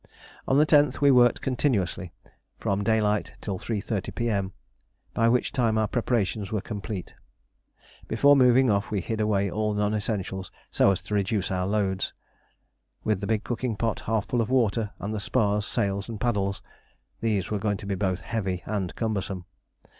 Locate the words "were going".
17.51-17.77